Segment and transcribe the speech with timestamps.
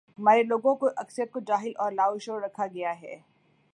[0.19, 3.15] ہمارے لوگوں کی اکثریت کو جاہل اور لاشعور رکھا گیا ہے۔